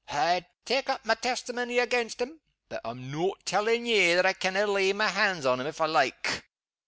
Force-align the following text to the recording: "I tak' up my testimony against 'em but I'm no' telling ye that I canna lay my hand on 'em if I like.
"I 0.09 0.47
tak' 0.65 0.89
up 0.89 1.05
my 1.05 1.13
testimony 1.13 1.77
against 1.77 2.23
'em 2.23 2.39
but 2.69 2.81
I'm 2.83 3.11
no' 3.11 3.35
telling 3.45 3.85
ye 3.85 4.15
that 4.15 4.25
I 4.25 4.33
canna 4.33 4.65
lay 4.65 4.93
my 4.93 5.09
hand 5.09 5.45
on 5.45 5.59
'em 5.61 5.67
if 5.67 5.79
I 5.79 5.85
like. 5.85 6.43